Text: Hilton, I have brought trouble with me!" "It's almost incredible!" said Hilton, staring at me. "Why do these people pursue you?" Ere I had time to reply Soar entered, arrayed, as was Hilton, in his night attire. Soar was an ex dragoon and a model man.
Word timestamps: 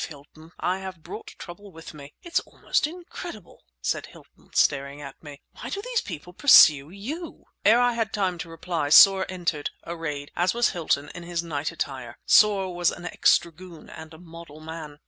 Hilton, 0.09 0.51
I 0.59 0.79
have 0.79 1.03
brought 1.03 1.35
trouble 1.37 1.71
with 1.71 1.93
me!" 1.93 2.15
"It's 2.23 2.39
almost 2.39 2.87
incredible!" 2.87 3.63
said 3.83 4.07
Hilton, 4.07 4.49
staring 4.55 4.99
at 4.99 5.21
me. 5.21 5.43
"Why 5.51 5.69
do 5.69 5.79
these 5.79 6.01
people 6.01 6.33
pursue 6.33 6.89
you?" 6.89 7.45
Ere 7.63 7.79
I 7.79 7.93
had 7.93 8.11
time 8.11 8.39
to 8.39 8.49
reply 8.49 8.89
Soar 8.89 9.27
entered, 9.29 9.69
arrayed, 9.85 10.31
as 10.35 10.55
was 10.55 10.69
Hilton, 10.69 11.09
in 11.13 11.21
his 11.21 11.43
night 11.43 11.71
attire. 11.71 12.17
Soar 12.25 12.73
was 12.75 12.89
an 12.89 13.05
ex 13.05 13.37
dragoon 13.37 13.91
and 13.91 14.11
a 14.11 14.17
model 14.17 14.59
man. 14.59 14.97